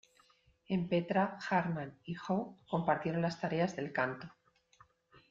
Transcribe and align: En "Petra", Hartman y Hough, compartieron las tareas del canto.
En 0.67 0.87
"Petra", 0.89 1.37
Hartman 1.47 1.95
y 2.05 2.15
Hough, 2.15 2.57
compartieron 2.67 3.21
las 3.21 3.39
tareas 3.39 3.75
del 3.75 3.93
canto. 3.93 4.33